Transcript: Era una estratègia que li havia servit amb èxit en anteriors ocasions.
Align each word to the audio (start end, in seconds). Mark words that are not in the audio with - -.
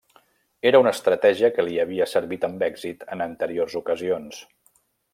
Era 0.69 0.79
una 0.83 0.93
estratègia 0.97 1.51
que 1.59 1.67
li 1.69 1.77
havia 1.85 2.09
servit 2.15 2.49
amb 2.49 2.67
èxit 2.71 3.07
en 3.17 3.25
anteriors 3.29 3.81
ocasions. 3.85 4.43